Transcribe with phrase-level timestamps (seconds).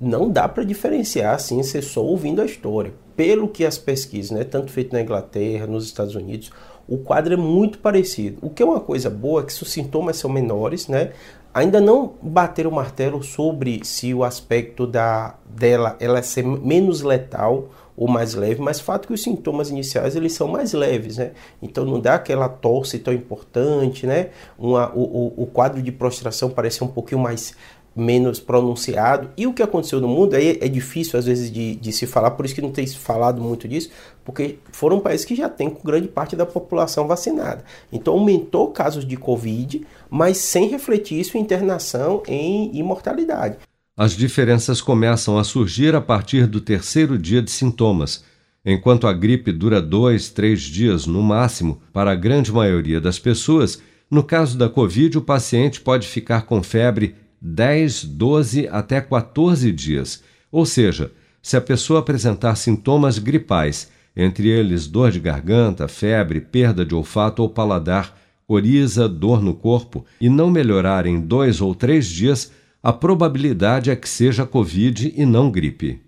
[0.00, 2.92] Não dá para diferenciar assim, você só ouvindo a história.
[3.16, 6.50] Pelo que as pesquisas, né, tanto feito na Inglaterra, nos Estados Unidos,
[6.88, 8.38] o quadro é muito parecido.
[8.42, 11.12] O que é uma coisa boa é que se os sintomas são menores, né?
[11.52, 17.00] Ainda não bateram o martelo sobre se o aspecto da, dela ela é ser menos
[17.00, 21.32] letal ou mais leve, mas fato que os sintomas iniciais eles são mais leves, né?
[21.62, 24.30] Então não dá aquela tosse tão importante, né?
[24.58, 25.02] Uma, o,
[25.38, 27.54] o, o quadro de prostração parece um pouquinho mais
[27.96, 29.30] menos pronunciado.
[29.36, 32.32] E o que aconteceu no mundo aí é difícil às vezes de, de, se falar,
[32.32, 33.90] por isso que não tem se falado muito disso,
[34.22, 37.64] porque foram países que já têm grande parte da população vacinada.
[37.90, 43.56] Então aumentou casos de Covid, mas sem refletir isso em internação em imortalidade.
[43.98, 48.22] As diferenças começam a surgir a partir do terceiro dia de sintomas.
[48.62, 53.80] Enquanto a gripe dura dois, três dias no máximo para a grande maioria das pessoas,
[54.10, 60.22] no caso da Covid, o paciente pode ficar com febre 10, 12 até 14 dias.
[60.52, 66.84] Ou seja, se a pessoa apresentar sintomas gripais, entre eles dor de garganta, febre, perda
[66.84, 68.14] de olfato ou paladar,
[68.46, 72.52] coriza, dor no corpo, e não melhorar em dois ou três dias,
[72.86, 76.00] a probabilidade é que seja Covid e não gripe.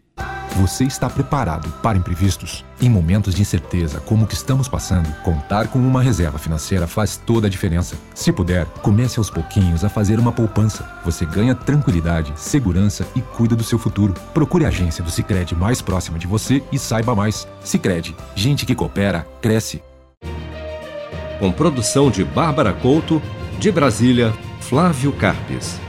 [0.61, 2.65] Você está preparado para imprevistos?
[2.81, 7.17] Em momentos de incerteza como o que estamos passando, contar com uma reserva financeira faz
[7.17, 7.97] toda a diferença.
[8.15, 10.89] Se puder, comece aos pouquinhos a fazer uma poupança.
[11.05, 14.15] Você ganha tranquilidade, segurança e cuida do seu futuro.
[14.33, 17.49] Procure a agência do Sicredi mais próxima de você e saiba mais.
[17.61, 19.83] Sicredi, gente que coopera cresce.
[21.41, 23.21] Com produção de Bárbara Couto,
[23.59, 25.88] de Brasília, Flávio Carpes.